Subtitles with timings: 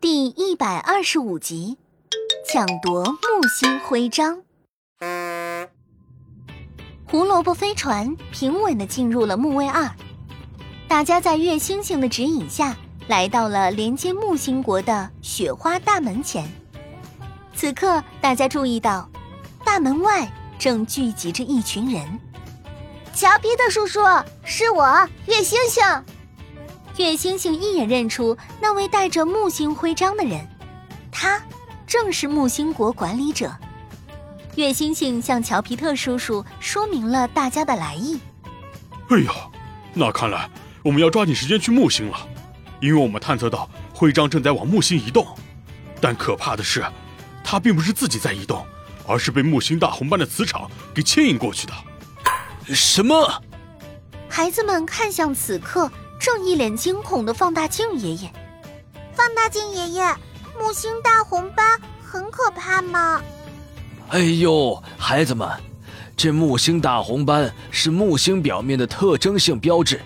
[0.00, 1.78] 第一百二十五集，
[2.46, 4.42] 抢夺木星徽章。
[7.06, 9.90] 胡萝卜飞船平稳的进入了木卫二，
[10.88, 16.48] 大家在月星星的指引下，来到了连接木星国的雪花大门前。
[17.54, 19.08] 此刻，大家注意到，
[19.64, 22.20] 大门外正聚集着一群人。
[23.14, 24.00] 乔皮特叔叔，
[24.42, 25.82] 是我，月星星。
[26.98, 30.46] 月星星一眼认出那位带着木星徽章的人，
[31.10, 31.42] 他
[31.86, 33.50] 正是木星国管理者。
[34.56, 38.20] 月星星向乔皮特叔叔说明了大家的来意。
[39.08, 39.32] 哎呀，
[39.94, 40.48] 那看来
[40.82, 42.28] 我们要抓紧时间去木星了，
[42.80, 45.26] 因为我们探测到徽章正在往木星移动。
[45.98, 46.84] 但可怕的是，
[47.42, 48.66] 它并不是自己在移动，
[49.06, 51.72] 而是被木星大红斑的磁场给牵引过去的。
[52.74, 53.42] 什么？
[54.28, 55.90] 孩子们看向此刻
[56.22, 58.32] 正一脸惊恐的放大镜爷爷。
[59.12, 60.04] 放大镜爷爷，
[60.56, 63.20] 木星大红斑很可怕吗？
[64.10, 65.50] 哎呦，孩子们，
[66.16, 70.00] 这木星大红斑是木星表面的特征性标志，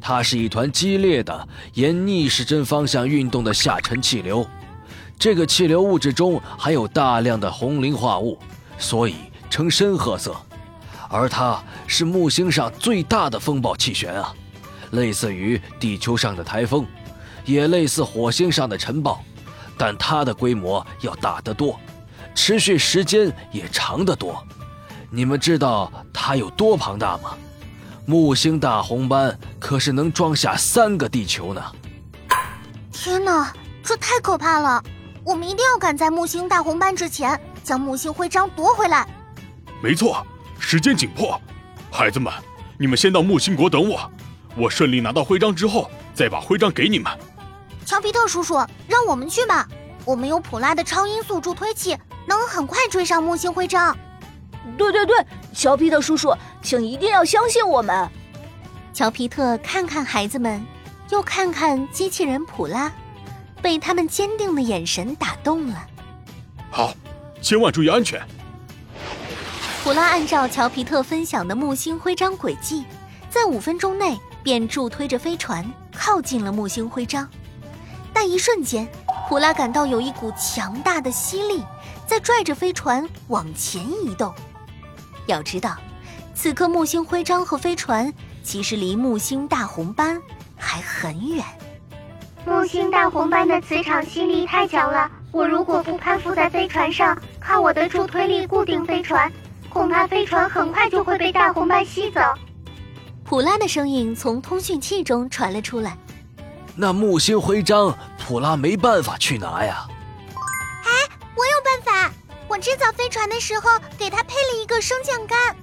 [0.00, 4.46] 它是一团激烈的沿逆时针方向运动的下沉气流。
[5.18, 8.38] 这个气流物质中含有大量的红磷化物，
[8.78, 9.14] 所以
[9.50, 10.34] 呈深褐色。
[11.10, 14.32] 而它是木星上最大的风暴气旋啊，
[14.90, 16.86] 类似于地球上的台风，
[17.44, 19.22] 也类似火星上的尘暴，
[19.76, 21.78] 但它的规模要大得多。
[22.34, 24.42] 持续时间也长得多，
[25.10, 27.36] 你们知道它有多庞大吗？
[28.06, 31.62] 木星大红斑可是能装下三个地球呢！
[32.90, 33.52] 天哪，
[33.84, 34.82] 这太可怕了！
[35.22, 39.06] 我们一定要赶在木星大红斑之前将木星徽章夺回来。
[39.82, 40.26] 没错，
[40.58, 41.40] 时间紧迫，
[41.90, 42.32] 孩子们，
[42.78, 44.10] 你们先到木星国等我，
[44.60, 47.10] 我顺利拿到徽章之后再把徽章给你们。
[47.86, 48.54] 乔皮特叔叔，
[48.86, 49.66] 让我们去吧，
[50.04, 51.96] 我们有普拉的超音速助推器。
[52.26, 53.96] 能很快追上木星徽章。
[54.76, 55.16] 对对对，
[55.54, 58.06] 乔皮特叔叔，请一定要相信我们。
[58.92, 60.62] 乔皮特看看孩子们，
[61.08, 62.92] 又看看机器人普拉，
[63.62, 65.86] 被他们坚定的眼神打动了。
[66.70, 66.92] 好，
[67.40, 68.20] 千万注意安全。
[69.82, 72.84] 普拉按照乔皮特分享的木星徽章轨迹，
[73.30, 75.64] 在五分钟内便助推着飞船
[75.94, 77.28] 靠近了木星徽章。
[78.12, 78.88] 但一瞬间，
[79.28, 81.62] 普拉感到有一股强大的吸力。
[82.06, 84.34] 在拽着飞船往前移动。
[85.26, 85.76] 要知道，
[86.34, 88.12] 此刻木星徽章和飞船
[88.42, 90.20] 其实离木星大红斑
[90.56, 91.44] 还很远。
[92.44, 99.30] 木星大红斑的磁场吸力太强了，我如果不攀附在飞船上，靠我的助推力固定飞船，
[99.68, 102.20] 恐怕飞船很快就会被大红斑吸走。
[103.30, 105.96] 普拉的声音从通讯器中传了出来。
[106.74, 109.86] 那木星徽章，普拉没办法去拿呀。
[110.34, 110.90] 哎，
[111.36, 112.12] 我有办法
[112.48, 115.56] 我制造飞船的时候，给它配了一个升降杆。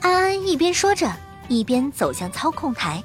[0.00, 1.08] 安安一边说着，
[1.46, 3.00] 一边走向操控台。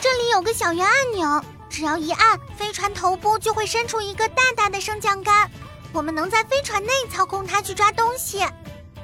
[0.00, 5.50] 这里有个小圆按钮，只要一按，飞船头部就会伸出一个大大的升降杆，
[5.92, 8.42] 我们能在飞船内操控它去抓东西。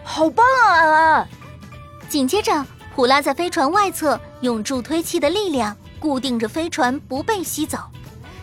[0.02, 1.28] 好棒啊，安安！
[2.08, 2.64] 紧接着，
[2.94, 7.78] 普拉在飞船外侧用助推器的力量固定着飞船不被吸走，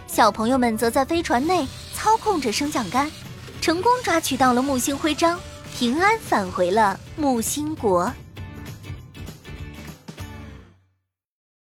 [0.08, 3.10] 小朋友们则在飞船内操控着升降杆。
[3.62, 5.40] 成功抓取到了木星徽章，
[5.78, 8.12] 平安返回了木星国。